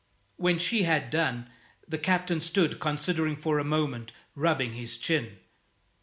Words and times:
When 0.37 0.57
she 0.57 0.81
had 0.81 1.11
done, 1.11 1.47
the 1.87 1.99
Captain 1.99 2.41
stood 2.41 2.79
considering 2.79 3.35
for 3.35 3.59
a 3.59 3.63
moment, 3.63 4.11
rubbing 4.33 4.73
his 4.73 4.97
chin. 4.97 5.37